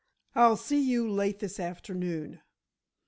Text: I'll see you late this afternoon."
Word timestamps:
I'll 0.33 0.57
see 0.57 0.81
you 0.81 1.07
late 1.07 1.37
this 1.37 1.59
afternoon." 1.59 2.41